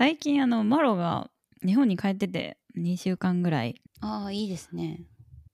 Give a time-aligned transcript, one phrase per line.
[0.00, 1.28] 最近あのマロが
[1.62, 3.82] 日本に帰ってて2週間ぐらい。
[4.00, 5.02] ああいいですね。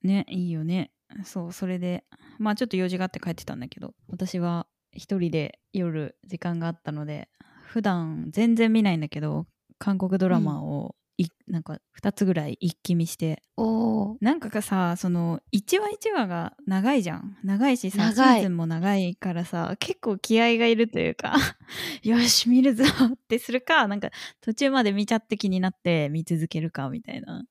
[0.04, 0.92] ねいいよね。
[1.25, 2.04] そうそれで
[2.39, 7.29] まあちょっと用事があって帰ってたんだけど私は一人で夜時間があったので
[7.65, 9.46] 普段全然見ないんだけど
[9.80, 13.43] 韓国ドラマをい、なんか2つぐらい一気見して。
[13.57, 17.37] おおなんかさその1話1話が長いじゃん。
[17.43, 21.37] 長いしさシーズンも長いからさ結構気合がいるというか
[22.02, 24.11] よし見るぞってするかなんか
[24.41, 27.45] 途中まで見ちゃって気になって見続けるかみたいな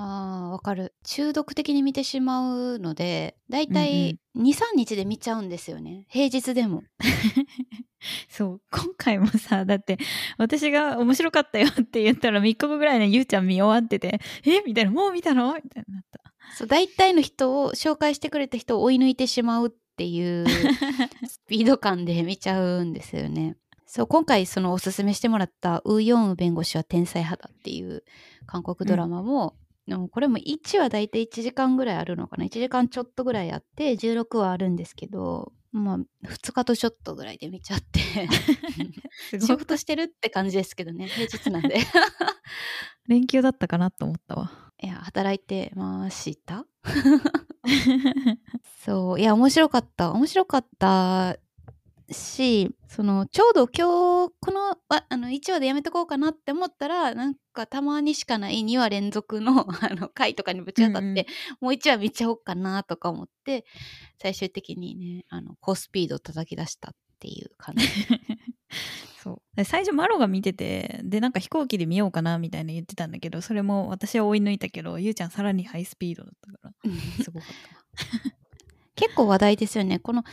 [0.00, 0.94] あーわかる。
[1.02, 3.86] 中毒的に見てしまうのでだいたうん。
[3.86, 6.06] い23日で見ちゃうんですよね。
[6.08, 6.84] 平日でも。
[8.30, 8.60] そう。
[8.70, 9.98] 今回もさだって
[10.36, 16.20] 私が面白かったよって言ったら3日後ぐらいにゆうちゃん見終わってて「えみたいな「もう見たの?」みたいになった。
[16.56, 20.46] そう大体の人を紹介してくれた人を追い抜いてしまうっていう
[21.26, 23.56] スピード感で見ちゃうんですよね。
[23.84, 28.04] そう今回そのおすすめしてもらったウ・ヨンウ弁護士は天才派だっていう
[28.46, 29.56] 韓国ドラマも、
[29.88, 32.44] でもこれも1話大体1時間ぐらいあるのかな。
[32.44, 38.28] 1時間ちょっとぐらいあって16話あるんですけどまあ2日とちょっとぐらいで見ちゃって。
[39.40, 41.78] 仕事してるって感じですけどね平日なんで。
[43.08, 44.52] 連休だったかなと思ったわ。
[44.82, 46.66] いや働いてました。
[48.84, 50.12] そういや面白かった。
[50.12, 51.38] 面白かった
[52.10, 61.24] しそのちょうど今日このわあの1話でやめとこうかなって思ったらなんかたまにしかない2話連続の あの回とかにぶち当たって、うんうん。
[61.60, 63.66] もう1話見ちゃおうかなとか思って
[64.20, 67.86] 最終的にねあの高スピード叩き出したっていう感じ。
[69.22, 69.56] そう。
[69.56, 77.48] で最初マロが見ててでなんか飛行機で見ようかなみたいな言ってたんだけどそれも私は追い抜いたけどゆうちゃんさらにハイスピードだったからすごかっ
[78.08, 78.37] たわ
[78.98, 80.00] 結構話題ですよね。
[80.00, 80.24] この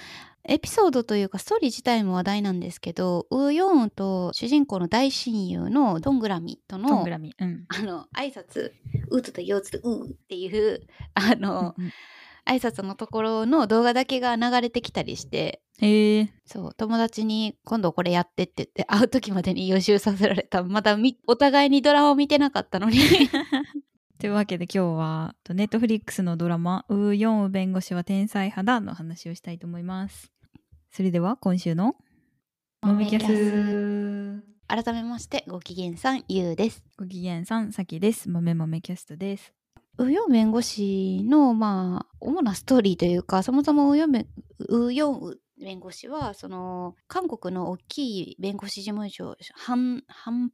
[0.43, 7.65] エピソードというかストーリー自体も話題なんですけどウ・ヨンウと主人公の大親友のドングラミとのぐらみうん。
[7.67, 8.71] あの挨拶
[9.09, 10.81] うととよつとうっていう
[11.13, 11.91] あの、うんうん。
[12.47, 15.61] 挨拶のところの動画だけが流れてきたりして。
[15.79, 16.33] へえ。
[16.45, 20.63] そう友達に今度これやってって言って会う時までに予習させられた。
[20.63, 22.97] まだみお互いにドラマを見てなかったのに
[24.17, 30.31] というわけで今日はネットフリックスのドラマ「ウー・ヨンウ弁護士は天才派だ」の話をしたいと思います。
[30.89, 31.97] それでは今週の
[32.81, 36.81] 「もみキャス」改めましてご機嫌さんゆうです。
[36.97, 38.29] ご機嫌さんさきです。
[38.29, 39.53] 豆豆キャストです。
[39.97, 44.07] ウヨン弁護士のまあ主なストーリーというかそもそもウヨ
[44.69, 50.03] ウヨン弁護士はその韓国の大きい弁護士事務所ハン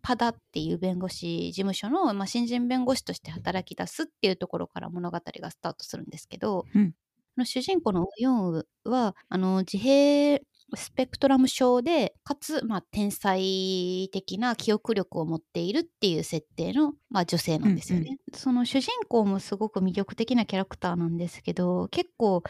[0.01, 6.93] パダっていう弁護士事務所の、まあ、新人弁護士として働き出すっていうところから物語がスタートするんですけど、うん
[7.37, 10.39] の主人公のウヨンはあの自閉
[10.73, 18.17] スペクトラム症でかつ、まあ、天才的な記憶力を持っているっていう設定の、まあ、女性なんですよね。
[18.33, 22.43] その主人公もすごく魅力的なキャラクターなんですけど結構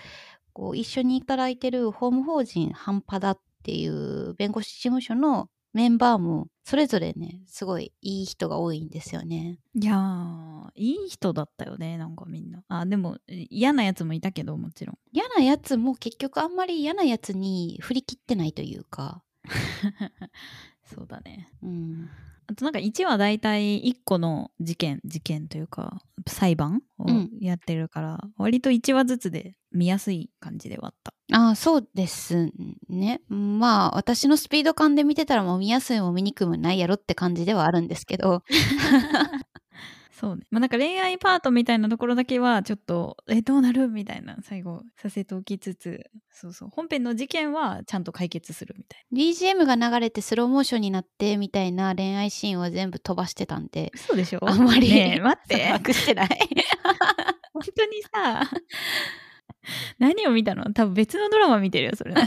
[0.54, 9.58] こう一緒に働いてる法務法人ハンパダっていう弁護士事務所のメンバーもそれぞれねすごいいい人が多いんですよね。
[9.74, 12.64] いやーいい人だったよねなんかみんな。
[12.68, 14.98] あでも嫌なやつもいたけどもちろん。
[15.12, 19.24] 嫌なやつも結局あんまり嫌なやつに振り切ってないというか、
[20.84, 21.50] そうだね。
[21.64, 22.10] うん、
[22.52, 27.30] あとなんか1話大体1個の事件事件というか裁判をうん。
[27.40, 31.14] やってるから、割と1話ずつで見やすい感じではあった。
[31.34, 32.52] ああそうです
[32.90, 33.22] ね。
[33.30, 38.44] まあ私のスピード感で見てたらもう見やすいも見にくいもないやろって感じではあるんですけど
[40.22, 40.44] そうね。
[40.52, 43.88] まあなんか恋愛パートみたいなところだけはちょっとえどうなる？
[43.90, 46.70] みたいな最後させておきつつそうそう。
[46.72, 53.86] 本編の事件はちゃんと解決するみたい BGM が流れてスローモーションになってみたいな恋愛シーンは全部飛ばしてたんで。
[53.86, 54.40] な嘘でしょ？
[54.48, 55.66] あんまりねえ待って。
[55.66, 56.30] 把握してない。
[57.54, 58.50] 本当にさ
[60.00, 60.72] 何を見たの？
[60.74, 62.14] 多分別のドラマ見てるよそれ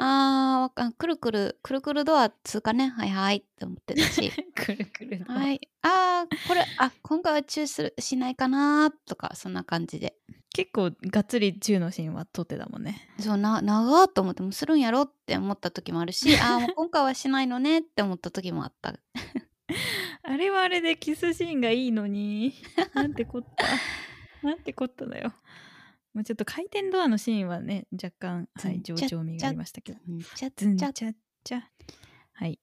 [0.00, 2.88] あーわかんくるくるくるくるドア通過ね。
[2.88, 4.30] はいはいって思ってたし。
[4.54, 5.60] くるくるとはい。
[5.82, 10.16] あーこれあ今回はチューするしないかなとかそんな感じで。
[10.54, 13.08] 結構がっつり中のシーンは撮ってたもんね。
[13.18, 18.94] そうな長ーと思ってもうするんやろって思った時もあるしあーもう今回はしないのねって思った時もあった。
[20.22, 22.54] あれはあれでキスシーンがいいのに。
[22.94, 23.66] なんてこった。
[24.46, 25.34] なんてこっただよ
[26.14, 29.98] もうちょっと回転ドアのシーンはね若干、はい、上調味がありましたけど。
[30.08, 31.14] うんちゃっちゃチャッ
[31.44, 31.60] チャ
[32.32, 32.58] はい。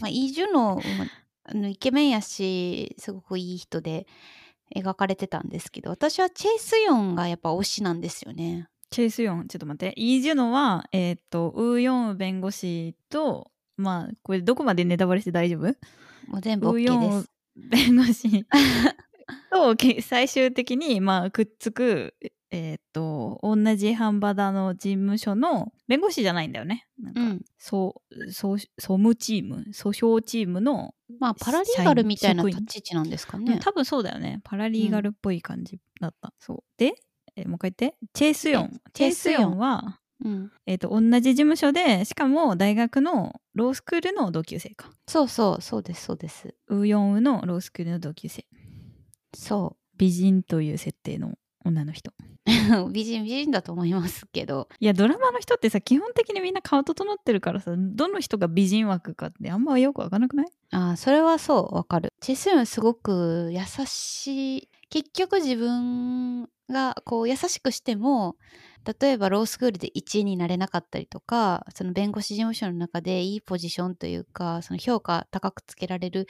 [0.00, 0.82] まあ、イ・ジュノも
[1.44, 4.06] あのイケメンやしすごくいい人で
[4.76, 8.68] 描かれてたんですけど私はチェイ・スヨンがやっぱ推しなんですよね。
[8.90, 9.48] チェイスヨン？
[9.48, 9.94] ちょっと待って。
[9.96, 15.74] イージュノはえーっとウーヨンウ弁護士とまあこれどこまでネタバレして大丈夫？
[16.26, 17.30] もう全部ウ OK ヨンです。
[17.56, 18.46] 弁護士
[19.50, 22.14] とけ最終的にまあくっつく
[22.50, 26.86] えーっと同じハンバダの事務所の弁護士じゃないんだよね。
[26.98, 27.44] なんか、うん。
[27.58, 33.58] そうそう総務チーム訴訟チームの、まあパラリーガルみたいな立ち位置なんですかうんね。
[33.62, 34.40] 多分そうだよね。
[34.44, 36.64] パラリーガルっぽい感じだった、そう。
[36.78, 36.94] で、
[37.36, 37.98] えーもう一回言って。
[38.14, 38.80] チェイスヨン。
[38.92, 40.50] チチェイスヨンはうん。
[40.66, 44.90] えー、と同じ事務所でしかも大学のロースクールの同級生か。
[45.06, 46.54] そうそう、そうです、そうです。
[46.68, 48.46] ウーヨンウのロースクールの同級生。
[49.34, 51.34] そ美人という設定の
[51.64, 52.12] 女の人。
[52.18, 52.37] う。
[52.92, 54.68] 美人美人だと思いますけど。
[54.80, 60.46] いやドラマの人ってさ基本的にみんな顔整ってるからさどの人が美人枠かってあんまよくわかんなくない？
[60.70, 62.12] ああ、それはそう、わかる。
[62.20, 64.68] チェスヨンすごく優しい。
[64.90, 68.36] 結局自分がこう優しくしても、
[69.00, 76.26] 例えばロースクールで1位になれなかったりとか、その弁護士事務所の中でいいポジションというか、その評価高くつけられる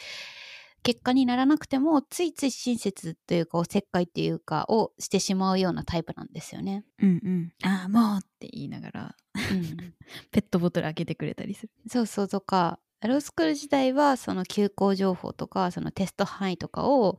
[0.83, 6.85] 結果にならなくても、ついつい親切というか、おせっかいというか、をしてしまうようなタイプなんですよね。
[7.03, 7.53] うんうん。
[7.63, 9.95] ああもうって言いながらうん。
[10.31, 11.73] ペットボトル開けてくれたりする。
[11.89, 12.81] そうそうとか。
[13.03, 17.17] ロースクール時代はその休校情報とかそのテスト範囲とかを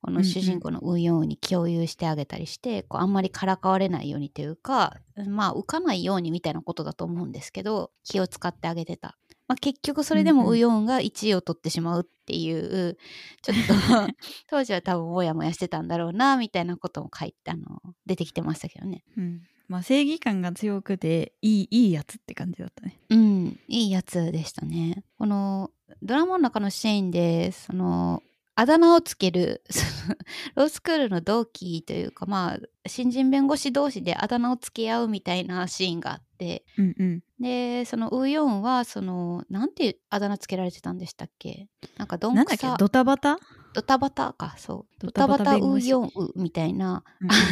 [0.00, 4.96] この主人公のウン・ヨンウに共有してあげたりして、こうあんまりからかわれないようにというか
[5.26, 9.18] まあ浮かないようにみたいなことだと思うんですけど気を使ってあげてた、
[9.48, 10.44] まあ、結局それでうんうん。
[10.44, 12.98] もウン・ヨンウが1位を取ってしまうっていう
[13.42, 14.14] ちょっと
[14.48, 19.02] 当時は多分モヤモヤしてたんだろうなみたいなことも書いてあの出てきてましたけどね。
[19.16, 19.42] うん。
[19.66, 23.00] まあ正義感が強くていいいいやつって感じだったね。
[23.10, 25.04] うん、いいやつでしたね。
[25.18, 25.70] この
[26.02, 28.22] ドラマの中のシーンでその
[28.54, 29.62] あだ名をつける
[30.56, 36.27] ロースクールの同期というかまあ新人弁護士同士であだ名をつけ合うみたいなシーンがあって
[36.76, 37.22] うんうん。
[37.40, 41.68] でそのウーヨンはそのなんてあだ名つけられてたんでしたっけ？
[41.96, 43.38] なんかどんくさドタバタ？
[43.74, 44.94] ドタバタかそう。
[44.98, 47.04] ドドタバタウヨンウみたいな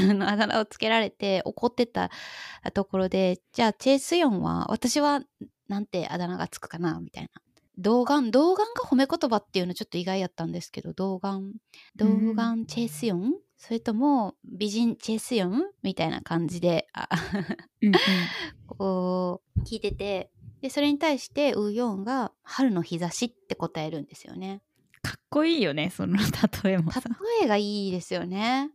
[0.08, 2.10] うんあだ名をつけられて怒ってた
[2.72, 5.20] ところでじゃあチェイスヨンは私は
[5.68, 7.28] なんてあだ名がつくかなみたいな。
[7.78, 11.42] 童顔童顔が褒め言葉っていうのちょっと意外やったんですけど童顔
[11.94, 17.08] 童顔チェイスヨンそれとも美人チェイスヨンみたいな感じであ
[17.82, 17.94] うんうん。
[18.67, 20.31] こう聞いてて
[20.61, 24.62] でそれに対してウーヨンが「春の日差し」って答えるんですよね。
[25.03, 26.19] かっこいいよねその
[26.64, 27.00] 例えもさ。
[27.41, 28.70] 例えがいいですよね。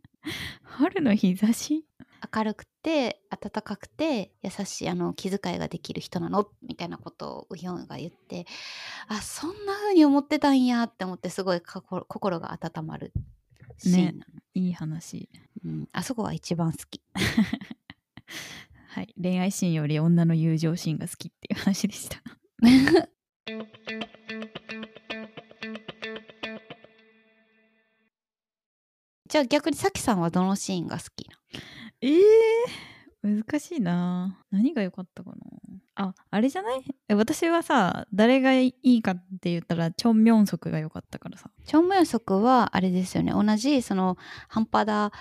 [0.64, 1.86] 春の日差し？
[2.34, 6.48] 明るくて温かくて優しいあの気遣いができる人なの？
[6.62, 8.46] みたいなことをウヒョンが言って
[9.08, 13.12] あそんな風に思ってたんやって思ってすごい心が温まる
[13.80, 15.30] シーンなの、いい話。
[15.64, 17.02] うん、あそこが一番好き。
[18.90, 19.14] はい。
[19.22, 22.22] 恋愛シーンより女の友情シーンが好きっていう話でした。
[29.30, 31.38] じゃあ逆にさきさんはどのシーンが好きな
[32.02, 34.44] えー、難しいな。
[34.52, 35.51] 何が良かったかな？
[36.02, 36.84] ああれじゃない？
[37.10, 41.50] え私はさ誰がいいかって言ったらチョン・ミョンソクが良かったからさ。
[41.66, 43.32] チョン・ムヨソクはあれですよね。
[43.34, 44.18] 同じその
[44.48, 45.12] ハンパダ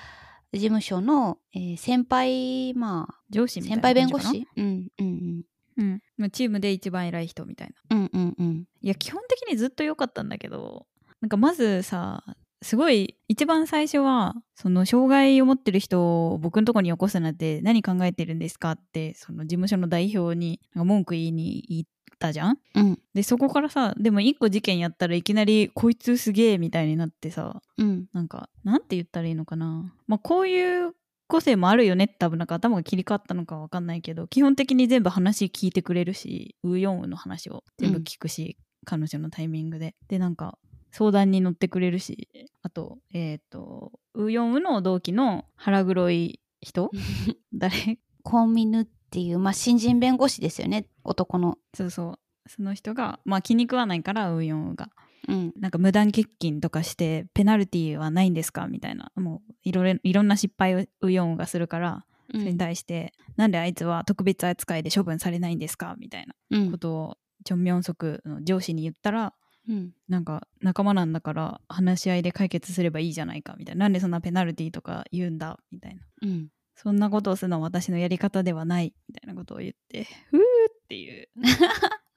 [0.52, 4.48] 事務所の、えー先輩まあ上司みたい先輩弁護士？
[4.56, 5.42] うんうん。
[5.76, 6.02] うん。
[6.16, 7.96] まあチームで一番偉い人みたいな。
[7.96, 8.64] うんうんうん。
[8.80, 10.86] いや基本的にずっと良かったんだけど
[11.20, 12.24] なんかまずさ
[12.62, 22.58] すごい一番最初はその障害を持ってる人を僕のとこに起こすなんて何考えてるんですかってその事務所の代表に文句言いに行ったじゃん？
[22.74, 22.98] うん。
[23.14, 28.06] でそこからさでも一個事件やったらいきなりこいつすげえみたいになってさうん。
[28.12, 29.94] なんかなんて言ったらいいのかな？
[30.06, 30.92] まあこういう
[31.28, 39.94] 個性もあるよねって多分なんか頭が切り替わったのかわかんないけど基本的に全部話聞いてくれるしウーヨンウの話を全部聞くし、彼女のタイミングで。
[40.08, 40.58] でなんか
[40.90, 42.28] 相談に乗ってくれるし
[42.62, 46.90] あとえっ、とウーヨンウの同期の腹黒い人？
[47.54, 47.98] 誰？
[48.22, 51.58] コンミヌっていう、まあ、新人弁護士ですよね男の。
[51.74, 52.18] そうそう。
[52.48, 54.90] その人がまあ気に食わないからウーヨンウが。
[55.28, 55.52] うん。
[55.56, 58.66] なんか無断欠勤とかしてペナルティーはないんですか？
[58.66, 59.10] みたいな。
[59.16, 65.96] もういろいろいろんな失敗をウヨンがするからそれに対して、なんであいつは特別扱いで処分されないんですか？
[65.98, 66.70] みたいなうん。
[66.70, 69.32] ことをチョン・ミョンソクの上司に言ったら
[69.68, 69.92] うん。
[70.08, 73.80] なんか仲間なんだから話し合いで解決すればいいじゃないかみたいな。
[73.80, 76.02] なんでそんなペナルティーとか言うんだみたいな。
[76.22, 76.48] うん。
[76.76, 80.42] そんなことをするのは私のやり方ではないみたいなことを言ってふーっ
[80.88, 81.28] ていう。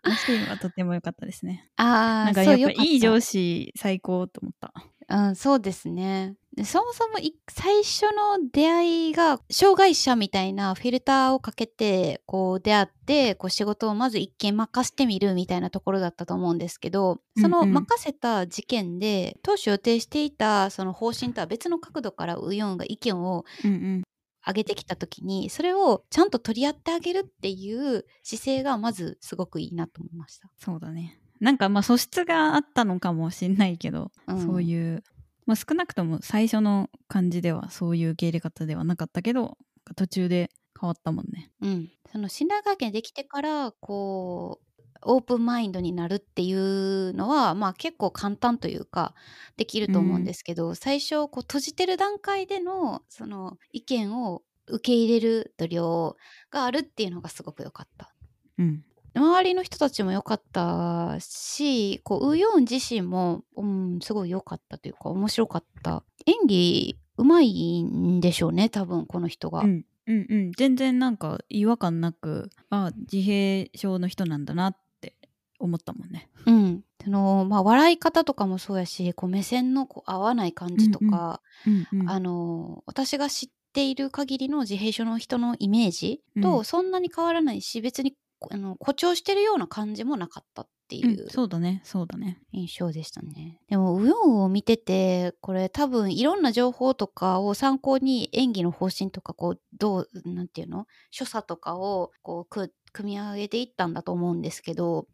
[0.03, 1.69] あのシーンはとても良かったですね。
[1.77, 4.73] ああなんかやっぱいい上司最高と思った。
[5.09, 6.35] うん、そうですね。
[6.55, 17.69] でそもそもい最初の出会いが障害者みたいなフィルターをかけてこう出会ってこう仕事をまず一件任してみるみたいなところだったと思うんですけどそのうん。
[17.69, 24.03] うん任せた事件で当初予定していたその方針とは別の角度からウヨンが意見をうんうん。
[24.45, 30.49] 上げてきた時にそれをちゃんと取り合ってあげるっていう姿勢がまずすごくいいなと思いました。
[30.57, 31.17] そうだね。
[31.39, 34.45] なんかまあ素質があったのかもしんないけど、うん。
[34.45, 35.03] そういう、
[35.45, 39.57] まあ、少なくとも最初の感じではそういう受け入れ方ではなかったけど
[39.95, 41.51] 途中で変わったもんね。
[41.61, 44.73] うん、その信頼関係できてからこう
[45.05, 49.13] オープンマインドになるっていうのは、まあ、結構簡単というか
[49.57, 56.15] できると思うんですけど、最初こう閉じてる段階でのその意見を受け入れる度量
[56.49, 58.13] があるっていうのがすごく良かった。
[58.57, 58.83] うん
[59.15, 66.03] 周りの人たちも良かったしこうウヨン自身も、うん、すごい良かったというか面白かった。
[66.25, 69.61] 演技うまいんでしょうね多分この人が。
[69.61, 70.51] うんうんうん。
[70.57, 75.15] 全然なんか違和感なくあ自閉症の人なんだなって
[75.59, 76.29] 思ったもんね。
[76.45, 82.09] うん、そのまあ笑い方とかもそうやしこう目線のこう合わない感じとか、うんうん。
[82.09, 86.65] あの私が知っている限りの自閉症の人のイメージうとん。
[86.65, 88.15] そんなに変わらないし、別に
[88.51, 92.41] あの誇張してるような感じもなかったっていううんそうだねそうだね。
[92.51, 93.59] 印象でしたね。
[93.69, 100.85] でもウヨンを見ててこれ多分いろんな情報とかを参考に演技の方針とかこうどうなんていうの？
[101.11, 105.07] 所作とかをこうく組み上げていったんだと思うんですけど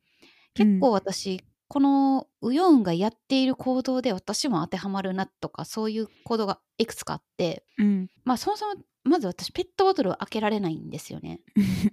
[0.53, 8.07] 結構私、このウヨンがやっている行動で私も当てはまるなとかそういう行動がいくつかあってうん。
[8.25, 8.73] まあそもそも
[9.09, 11.41] まず私ペットボトルを開けられないんですよね。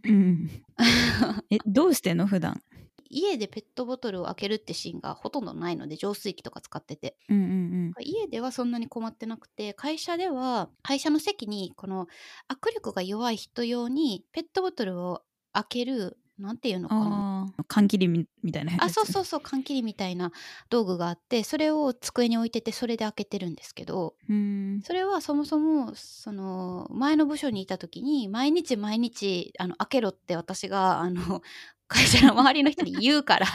[0.04, 0.50] うん。
[1.50, 2.26] えどうしてんの？
[2.26, 2.62] 普段。
[3.08, 7.16] 家でペットボトルを開けるってシーンがほとんどないので浄水器とか使ってて。
[7.28, 7.92] うんうん。
[8.00, 12.06] 家ではそんなに困ってなくて会社では会社の席にこの
[12.49, 17.55] 握力が弱い人用にペットボトルを開けるなんていうのかな。
[17.66, 20.33] 缶切りみみたいなやつあそうそうそう缶切りみたいな
[20.69, 24.83] 道具があってそれを机に置いててそれで開けてるんですけどうん。
[24.85, 31.43] それはそもそもその前の部署にいた時に毎日毎日あの開けろって私があの
[31.88, 33.47] 会社の周りの人に言うから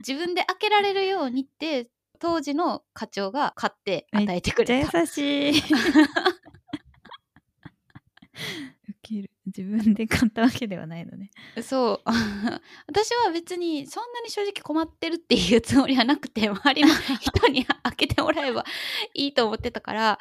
[0.00, 1.88] 自分で開けられるようにって
[2.18, 5.00] 当時の課長が買って与えてくれた。
[5.00, 5.62] 優しい
[9.10, 11.30] る 自分で買ったわけではないのね。
[11.62, 12.10] そう。
[12.86, 16.88] 私は別にそんなに正直困ってるっていうつもりはなくて周りの
[17.20, 18.64] 人に開けてもらえば
[19.14, 20.18] いいと思ってたから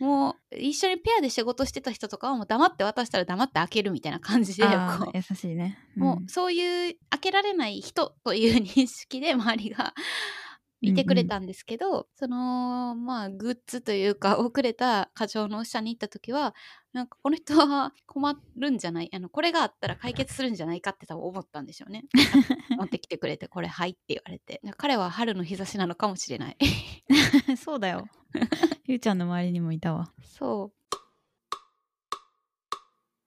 [0.00, 4.64] もう一緒にペアで仕事してた人とかはもう黙って渡したら黙って開けるみたいな感じで
[5.12, 5.78] 優しいね。
[5.94, 9.94] もうそういう開けられない人という認識で周りが
[10.84, 16.54] いてくれたんですけど、そのまあグッズというか をくれた課長の下に行った時は
[16.92, 19.10] なんかこの人は困るんじゃない？
[19.14, 22.04] あのこれがあったら解決するんじゃないかって多分思ったんでしょうね。
[22.70, 24.60] 持ってきてくれてこれはいって言われて。
[24.76, 26.56] 彼は春の日差しなのかもしれない。
[27.48, 28.06] う んそうだよ。
[28.86, 30.12] ゆうちゃんの周りにもいたわ。
[30.22, 30.96] そう。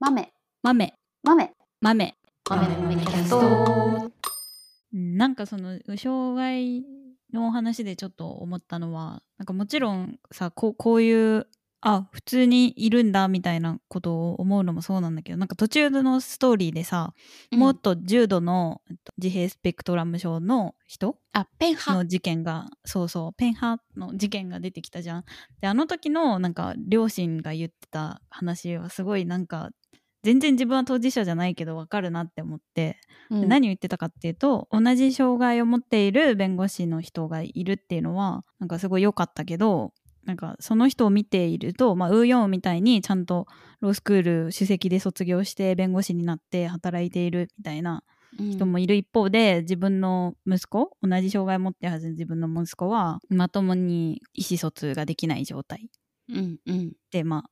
[0.00, 0.32] 豆。
[0.62, 0.94] 豆。
[1.22, 1.54] 豆。
[1.80, 2.14] 豆。
[2.48, 4.10] 豆の豆キャスト
[4.94, 6.82] うんなんかその障害
[7.32, 11.46] のお話でちょっと思ったのはなんかもちろんさこうこういう
[11.80, 17.14] あ普通にいるんだみたいなことを思うのもそうなんだけどなんか途中のストーリーでさ、
[17.52, 25.24] もっと重度のえっと自閉スペクトラム症の人あペンハの事件がそうそうペンハの事件が出てきたじゃん。
[25.60, 29.70] であの時のなんか両親が言ってた話はすごいなんか
[30.22, 32.98] 全然自分は当事者じゃないけど分かるなって思って、
[33.30, 33.40] うん。
[33.42, 39.92] で何を言ってたかっていうと同じ障害を持っている弁護士の人がいるっていうのはなんかすごい良かったけど
[40.24, 43.46] なんかその人を見ていると、まあ、ウーヨンみたいにちゃんと
[43.80, 48.02] ロースクール首席で卒業して弁護士になって働いているみたいな
[48.36, 55.88] 人もいる一方で、自分の息子同じ障害を持ってるはずの自分の息子はまともに意思疎通ができない状態。
[56.28, 56.92] うんうん。
[57.10, 57.50] でまあ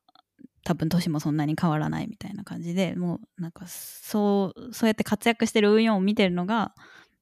[0.67, 6.75] 多分年もそんなに変わらないみたいな感じでもうなんかそうそうやって活躍してる運用を見てるのが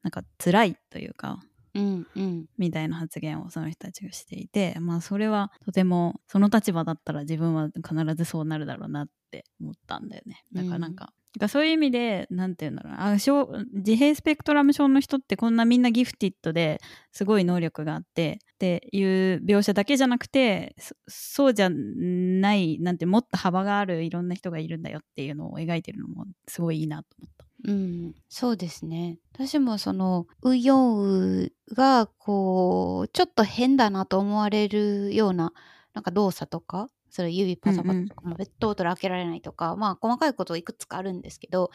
[0.02, 1.40] なんか辛いというか
[1.74, 2.46] うんうん。
[2.56, 10.42] みたいな発言をその人たちがしていてまあそれはとてもその立場だったら自分は必ずそうなるだろうなって思ったんだよね。
[10.54, 13.12] だからなんか、だからそういう意味でなんて言うんだろうな。
[13.12, 16.80] あ障自閉スペクトラム症の人ってこんなみんなギフティッドで
[17.12, 27.44] すごい能力があってっていう描写だけじゃなくてそそうじゃないなんてもっと幅があるいろんな人がいるんだよっていうのを描いてるのもすごいいいなと思った。
[27.66, 35.54] うん、そうですね私もそのウヨンウがこうちょっと変だなと思われるような
[35.94, 41.70] なんか動作とかそれ指パサパサとか、まあ、ペットボトル開けられないとかまあ細かいこといくつかあるんですけど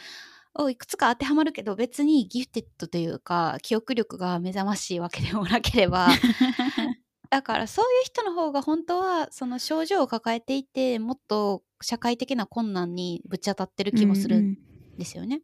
[0.70, 6.10] いくつか当てはまるけど別にギフテッドというか記憶力が目覚ましいわけでもなければ
[7.30, 14.58] だからそういう人の方が本当はその症状を抱えていてもっと社会的な困難にぶち当たってる気もするん
[14.98, 15.42] ですよね。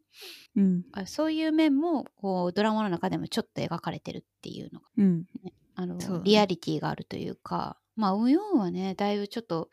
[0.56, 0.84] うん。
[1.06, 5.26] そういう面もこうドラマの中でもちょっと描かれてるっていうのが、うん。
[5.42, 9.70] ね、あの、リアリティがあるというかまあウヨンはねだいぶちょっと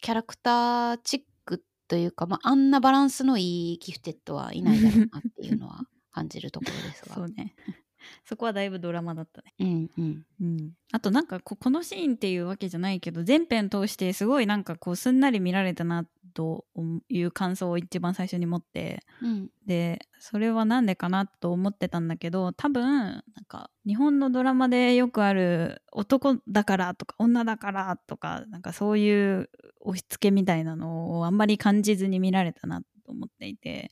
[0.00, 1.24] キャラクターチック
[1.88, 7.14] というか、まあ、あんなバランスのいいギフテッドはいないだろうな っていうのは感じるところですが。
[7.14, 7.54] そうね。
[8.24, 9.54] そこはだいぶドラマだったね。
[9.58, 10.26] うんうん。
[10.40, 16.66] うん、あとなんかここのシーンっていうわけじゃないけど全編通してすごいなんかこうすんなり見られたなと
[17.08, 19.02] いう感想を一番最初に持って。
[19.22, 19.50] うん。
[19.66, 29.48] でそれはなんでかなと思ってたんだけど多分なんか日本のドラマでよくある男だからとか女だからとかなんかそういう
[29.80, 33.90] 押し付けみたいなのをあんまり感じずに見られたなと思っていて。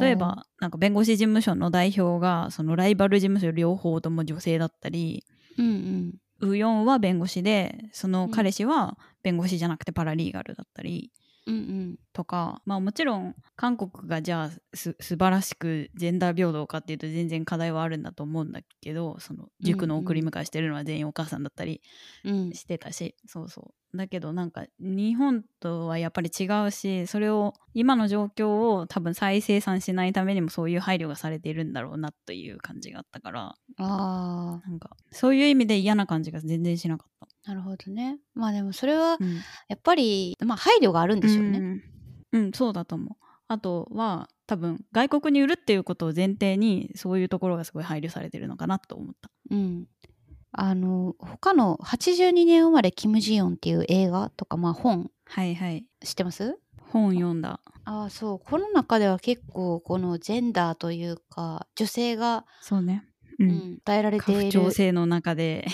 [0.00, 5.24] 例えばなんか弁護士事務所の代表がそのライバル事務所両方とも女性だったり
[5.58, 6.14] うんうん。
[6.42, 11.12] ウヨンは弁護士でその彼氏は弁護士じゃなくてパラリーガルだったり
[11.46, 11.98] うんうん。
[12.12, 21.82] とかまあもちろん韓国がじゃあす素晴らしくジェンダー平等かっていうと全然課題はあるんだと思うんだけどその塾の送り迎えしてるのは全員お母さんだったり
[22.24, 22.52] うん。
[22.52, 37.26] してたし、そうそうだけどなんか日本とはやっぱり違うしそれを今の状況を多分再生産しないためにもそういう配慮がされているんだろうなという感じがあったからあなんかそういう意味で嫌な感じが全然しなかった。
[37.26, 39.34] あなるほどねまあでもそれはうん
[39.68, 41.58] やっぱり、まあ、配慮があるんでしょうね。
[41.58, 41.82] うん、
[42.32, 43.16] うんそうだと思う。
[43.48, 49.30] あとは多分外国に売るっていうことを前提にそういうところがすごい配慮されてるのかなと思った。
[49.50, 49.86] うん。
[50.52, 55.86] あの他の82年生まれキム・ジヨンっていう映画とか、まあ、本はいはい。
[56.04, 56.58] 知ってます？
[56.90, 57.60] 本読んだ。
[57.84, 63.04] ああそうこの中では結構このジェンダーというか女性が、そうね。
[63.38, 63.44] う。
[63.44, 65.66] うんん、与えられている長制の中で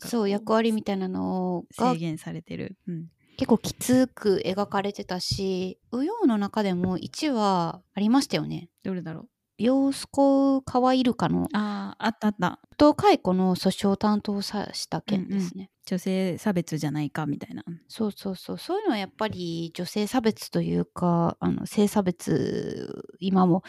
[0.00, 2.76] そう役割みたいなのが制限されてる。
[2.88, 3.06] うん。
[3.38, 8.70] 結構きつく描かれてたしウヨウの中でも1話ありましたよね。
[8.82, 9.28] どれだろう？
[9.58, 12.60] ヨースコカワイルカのあああったあった。
[12.70, 15.70] 不当解雇の訴訟を担当さした件ですね。
[15.86, 17.64] 女性差別じゃないかみたいな。
[17.88, 23.62] そうそうそうそういうのはやっぱり女性差別というかあの性差別今も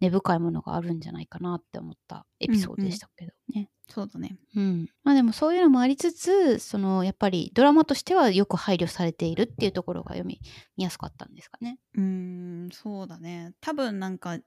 [0.00, 3.68] 根深いものがあるんじゃないかなって思ったエピソードでしたけどね。
[3.88, 4.36] そうだね。
[4.56, 10.40] うんまあでもそういうのもありつつそのやっぱりドラマとしてはよく配慮されているっていうところが読み
[10.76, 11.78] 見やすかったんですかね。
[11.94, 13.52] うーんそうだね。
[13.60, 14.42] 多分なんかん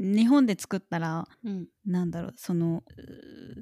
[0.00, 1.66] 日本で作ったらうん。
[1.84, 2.82] なんだろうその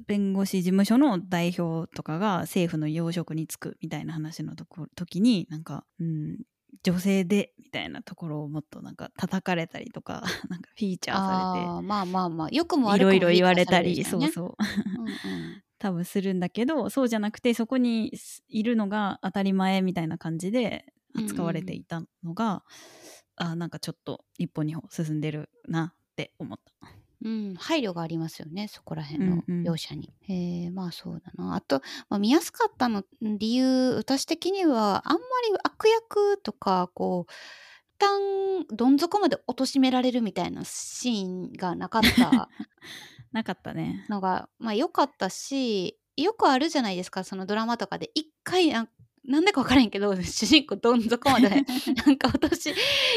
[0.07, 6.37] 弁護士事務所の代表とかが政府の要職に就くみたいな話のとこ時になんか、うん、
[6.83, 14.55] 女性でみたいなところをもっとなんか叩かれたりとか なんかフィーチャーされてあーまあまあまあよくもいろいろ言われたりそうそう
[14.97, 15.63] うんうん。
[15.79, 18.13] 多分するんだけどそうじゃなくてそこに
[18.49, 22.63] いるのが当たり前みたいな感じで扱われていたのが、
[23.37, 26.89] あなんかちょっと一歩二歩進んでるなって思った。
[27.21, 30.13] うん、配慮がありますよねそこら辺のうんうん描写に。
[30.21, 37.31] へえまあそうだなあと、まあ、見やすかったの理由私的にはあんまり悪役とかこう
[37.97, 42.49] 一旦どん底まで貶められるみたいなシーンがなかった
[43.33, 44.05] なかったね。
[44.09, 48.73] のがまあ良かったしよくあるじゃないですかそのドラマとかで一回
[49.29, 51.49] なんでか分からへんけど 主人公どん底まで
[52.05, 52.73] なんか落とし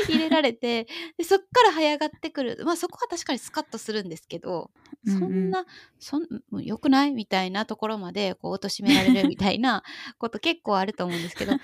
[0.08, 2.62] 入れられてでそっから這い上がってくる。
[2.64, 4.70] まあそこは確かにスカッとするんですけど
[5.06, 5.20] うんうん。
[5.20, 5.66] そんな
[5.98, 9.82] そんよくないみたいなところまでこう貶められるみたいな
[10.18, 11.54] こと結構あると思うんですけど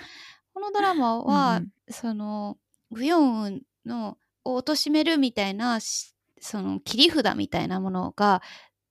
[0.54, 1.72] このドラマは、うんうん。
[1.90, 2.56] その
[2.90, 8.42] グヨンウンのを貶めるみたいなしその切り札みたいなものが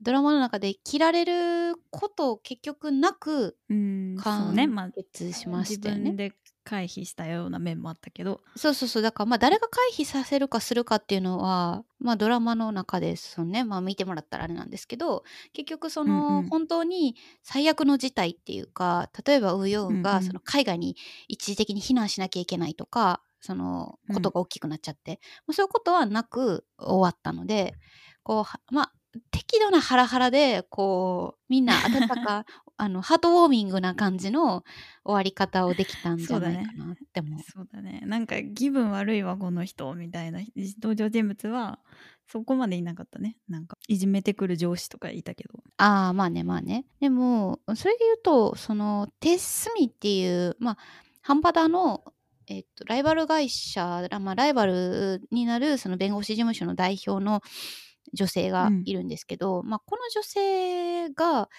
[0.01, 4.53] ドラマの中で切られることを結局なく完
[4.93, 6.03] 結しま自したよね。
[6.11, 6.33] 分で
[6.63, 8.41] 回避したような面もあったけど。
[8.57, 9.01] そうそうそう。
[9.01, 13.63] だからまあ誰が回避させるかするかっていうのはまあドラマの中でそのね。
[13.63, 16.49] まあ見てもらったらあれなんですけど結局その、うんうん。
[16.49, 20.01] 本当に最悪の事態っていうか例えばウヨウンうんうん。
[20.03, 20.95] がその海外に
[21.27, 24.15] 一時的に避難しなきゃいけないとかそのうん。
[24.15, 27.73] ことが大きくなっちゃって、まあそういうことはなく終わったので
[28.23, 28.93] こうはまあ
[29.31, 32.45] 適度なハラハラでこうみんな温か
[32.77, 34.63] あのハートウォーミングな感じの
[35.03, 37.39] 終わり方をできたんじゃないかなって思う。
[37.41, 38.01] そうだね。
[38.05, 40.41] なんか気分悪いわこの人みたいな
[40.79, 41.79] 登場人物は
[42.27, 43.37] そこまでいなかったね。
[43.47, 45.63] なんかいじめてくる上司とかいたけど。
[45.77, 46.85] ああまあねまあね。
[46.99, 50.77] でもそれで言うとそのテスミっていうまあ
[51.21, 52.03] ハンパダの
[52.49, 57.41] えっと、ライバル会社、まあ、ライバルになるその弁護士事務所の代表の
[58.13, 61.49] 女性がいるんですけど、うん、まあ、この女性が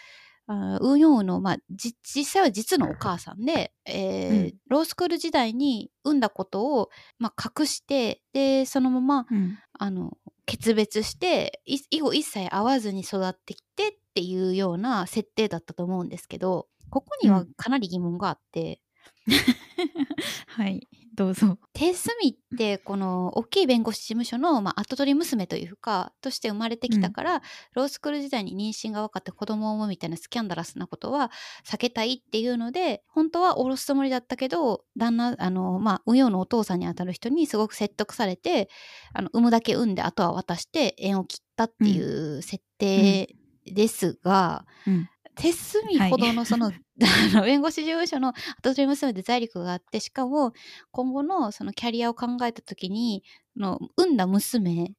[0.50, 18.80] あウーヨンウの、まあ、実際は実のお母さんで、えーうん、ロースクール時代に産んだことを、まあ、隠してでそのまま、うん、あの決別して以後一切会わずに育ってきてっていうような設定だったと思うんですけどここにはかなり疑問があって、
[20.46, 21.58] はいどうぞ。
[21.72, 27.40] 手すみってこの大きい弁護士事務所の、まあ、後取り娘というかとして生まれてきたから、うん、
[27.74, 31.32] ロースクール時代に妊娠が分かって子供を産むみたいなスキャンダラスなことは
[31.68, 38.70] 避けたいっていうので本当は下ろすつもりだったけど旦那あのまあ運用のお父さんにあたる人にすごく説得されて
[39.12, 43.34] あの産むだけ産んであとは渡して縁を切ったっていう設定
[43.66, 46.80] ですが、うんうん手すみほどのその、はい、
[47.32, 48.34] あの弁護士事務所の後
[48.74, 50.52] 取り娘で財力があってしかも
[50.90, 53.22] 今後のそのキャリアを考えた時に
[53.56, 54.94] の産んだ娘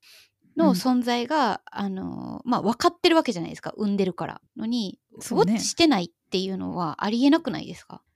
[0.57, 3.73] の存在が、うん、あのまあ分かってるわけじゃないですか。
[3.77, 8.01] 産んでるからのに、ね、ウォッチしてないっていうのはありえなくないですか？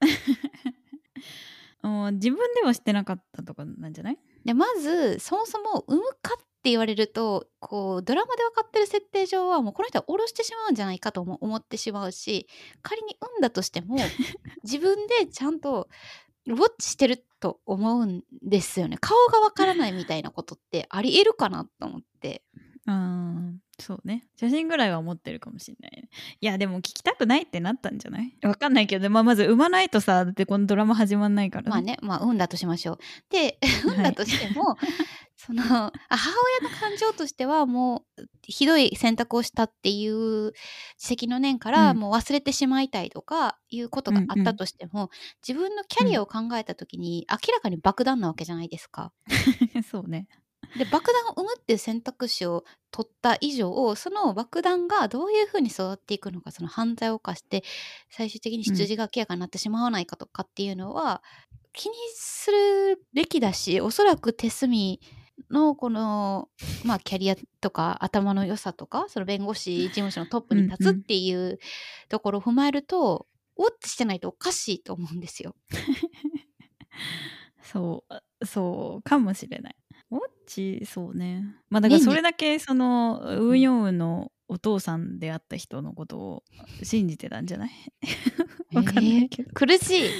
[2.12, 4.18] 自分ではしてなかったとかなんじゃない？
[4.44, 12.48] でまずそもそも産むかって言われるとこうドラマで分かってる設定上はもうこの人は下ろしてしまうんじゃないかと思ってしまうし
[12.80, 13.98] 仮に産んだとしても
[14.64, 15.90] 自分でちゃんと
[16.46, 18.96] ウォッチしてると思うんですよね。
[18.98, 22.42] 顔がわからないみたいなことってありえるかなと思って。
[22.86, 24.24] あそうね。
[24.36, 26.08] 写真ぐらいは持ってるかもしれない、ね、
[26.40, 28.36] いやでも聞きたくないってなったんじゃない？
[28.42, 32.98] わかんないけど、まあ、まず産まないとさだってこのドラマ始まんないから、ね、まあねまあ産んだとしましょう。
[33.30, 34.86] で 産んだとしても、はい、
[35.46, 35.62] その
[36.08, 36.30] 母
[36.60, 40.54] 親の感情としてはもうひどい選択をしたっていう指
[41.26, 45.08] 摘の念からもう忘れてしまいたいとかいうことがあったとしても、うんうん、
[45.46, 49.12] 自分のキャリアを考えた時に明らかに爆弾なわけじゃないですか。
[49.90, 50.28] そうね。
[50.78, 57.62] で爆弾を生むっていう選択肢を取った以上その爆弾がどういうふうに育っていくのかその犯罪を犯して
[58.10, 65.00] 最終的に出自が明らかになってしまわないかとかっていうのは、うん、気にするべきだしおそらく手隅
[65.50, 66.48] のこの、
[66.84, 71.58] まあ、キャリアとか頭の良さとかその弁護士事務所のトップに立つっていう
[72.08, 73.26] ところを踏まえると、
[73.56, 75.54] ウォッチしてないとおかしいと思うんですよ。
[77.62, 78.04] そ
[78.40, 79.76] うそうかもしれない。
[80.10, 81.44] ウォッチそうね。
[81.70, 86.44] まあだからそれだけその、ね、ウーヨンウのお父さんであった人のことを
[86.82, 87.70] 信じてたんじゃない？
[88.74, 90.10] わかんないけど、えー、苦しい。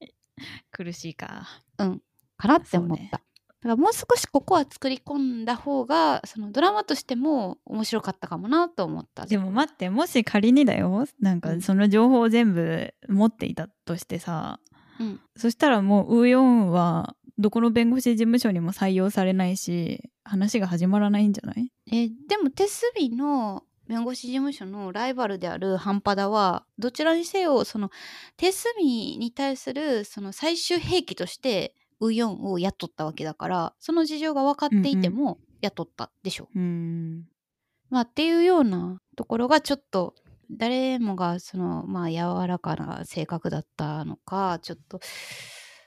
[0.70, 1.46] 苦しいか。
[1.78, 2.02] うん。
[2.36, 3.20] かなって思った、
[3.60, 9.26] だからもう少しここは作り込んだ方がそのドラマとしても面白かったかもなと思った。
[9.26, 11.06] でも待ってもし仮にだよ。
[11.20, 14.60] なんかその情報を全部持っていたとしてさ、
[15.00, 21.70] うん、そしたらもうウーヨンはどこの弁護士事務所にも採用されないし話が始まらないんじゃない？
[21.90, 27.90] えでも手すびの弁護士事務所のライバルであるハンパダはどちらにせよその
[28.36, 28.84] 手すび
[29.18, 36.48] に対するその最終兵器としてウヨンを雇ったわけだからその事情が分かっていても雇ったでしょ。
[36.54, 37.24] うん、うん、
[37.90, 40.14] まあっていうようなところがちょっと
[40.50, 45.00] 誰もがそのまあ柔らかな性格だったのかちょっと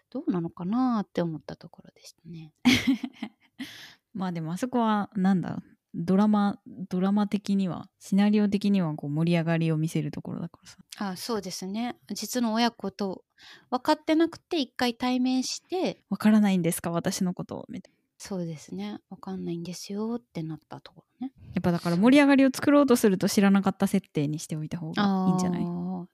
[0.09, 2.53] どうなのかなって思ったところでしたね。
[4.13, 5.63] まあでもあそこはなんだ？
[5.93, 6.59] ドラマ
[6.91, 10.77] ドラマ的にはシナリオ的にはこう盛り上がりを見せるところだからさ。
[11.11, 11.95] あそうですね。
[12.13, 13.23] 実の親子と
[13.69, 17.97] 分かってなくて一回対面して分からないんですか私のことみたいな。
[18.17, 18.99] そうですね。
[19.09, 21.33] 分かんないんですよってなったところね。
[21.55, 25.65] やっぱだから盛り上がりを作ろうとすると知らなかった設定にしておいた方がいいんじゃない？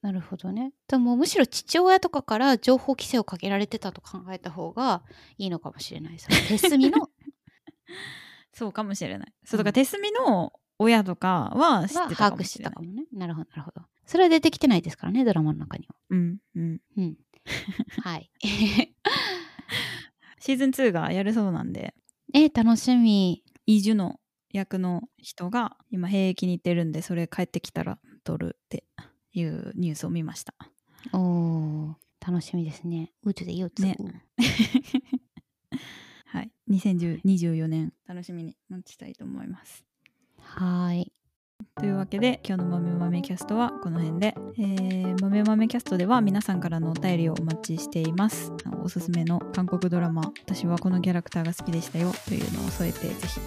[0.01, 0.71] なるほどね。
[0.87, 5.03] でもむしろ父親とかから情報規制をかけられてたと考えた方が
[5.37, 6.13] いいのかもしれない。
[6.13, 7.09] です手すみの。
[8.53, 9.33] そうかもしれない。
[9.43, 13.05] そうだから手墨の親とかは知ってたかもしてたかもね。
[13.13, 13.81] なるほど、なるほど。
[14.05, 15.95] それは出てきてないですからね、ドラマの中には。
[16.09, 16.81] うん、うん。
[16.97, 17.17] うん。
[18.03, 18.29] はい。
[20.39, 21.93] シーズン2がやるそうなんで。
[22.33, 23.43] え楽しみ。
[23.65, 24.19] イ・ジュの
[24.51, 28.85] 役の人が今兵役に行ってるんで、それ帰ってきたら撮るって
[29.33, 30.53] いうニュースを見ました。
[31.11, 33.11] おー、楽しみですね。
[33.23, 33.97] 宇宙でいいよ、ね。
[36.69, 39.85] 2024年楽しみに待ちたいと思います。
[40.47, 41.11] はい。
[41.75, 48.51] というわけで今日の豆豆キャストはこの辺で、えー、豆豆キャストでは皆さんからのお便りをお待ちしています。
[48.83, 52.11] おすすめの韓国ドラマ私はこのキャラクターが好きでしたよ。
[52.27, 53.39] というのを添えてぜひ、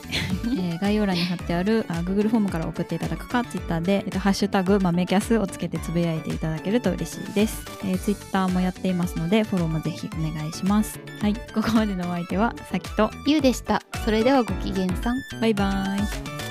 [0.61, 11.01] えー概要欄に貼ってあるあ Google フォームから送っていただくか Twitter で、えっと、ハッシュタグ豆キャスをつけてつぶやいていただけると嬉しいです、えー、Twitter もやっていますのでフォローもぜひお願いします。
[11.21, 11.35] はい。
[11.35, 13.83] ここまでのお相手はさきとゆうでした。
[14.05, 15.17] それではごきげんさん。
[15.41, 16.50] バイバイ